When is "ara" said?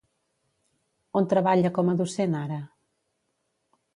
2.41-2.59